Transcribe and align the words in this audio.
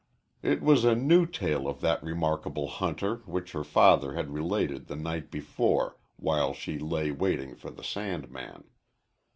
It 0.41 0.63
was 0.63 0.83
a 0.83 0.95
new 0.95 1.27
tale 1.27 1.67
of 1.67 1.79
that 1.81 2.01
remarkable 2.01 2.65
hunter 2.67 3.17
which 3.27 3.51
her 3.51 3.63
father 3.63 4.15
had 4.15 4.31
related 4.33 4.87
the 4.87 4.95
night 4.95 5.29
before 5.29 5.99
while 6.17 6.55
she 6.55 6.79
lay 6.79 7.11
waiting 7.11 7.53
for 7.55 7.69
the 7.69 7.83
sandman. 7.83 8.63